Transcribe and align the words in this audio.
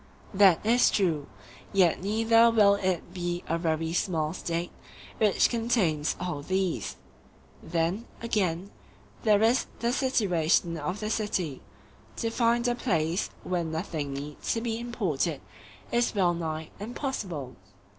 That 0.33 0.65
is 0.65 0.89
true; 0.89 1.27
yet 1.71 2.01
neither 2.01 2.49
will 2.49 2.73
it 2.73 3.13
be 3.13 3.43
a 3.45 3.59
very 3.59 3.93
small 3.93 4.33
State 4.33 4.71
which 5.19 5.47
contains 5.47 6.15
all 6.19 6.41
these. 6.41 6.95
Then, 7.61 8.07
again, 8.19 8.71
there 9.21 9.43
is 9.43 9.67
the 9.77 9.93
situation 9.93 10.75
of 10.75 11.01
the 11.01 11.11
city—to 11.11 12.31
find 12.31 12.67
a 12.67 12.73
place 12.73 13.29
where 13.43 13.63
nothing 13.63 14.13
need 14.15 14.37
be 14.63 14.79
imported 14.79 15.39
is 15.91 16.15
wellnigh 16.15 16.69
impossible. 16.79 17.55